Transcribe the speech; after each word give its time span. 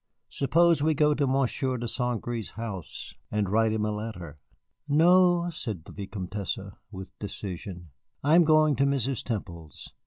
"Suppose 0.29 0.81
we 0.81 0.95
go 0.95 1.13
to 1.13 1.27
Monsieur 1.27 1.77
de 1.77 1.87
St. 1.87 2.19
Gré's 2.19 2.49
house 2.53 3.13
and 3.29 3.47
write 3.49 3.71
him 3.71 3.85
a 3.85 3.91
letter?" 3.91 4.39
"No," 4.87 5.51
said 5.51 5.85
the 5.85 5.91
Vicomtesse, 5.91 6.57
with 6.89 7.11
decision, 7.19 7.91
"I 8.23 8.33
am 8.33 8.43
going 8.43 8.75
to 8.77 8.85
Mrs. 8.87 9.21
Temple's. 9.23 9.93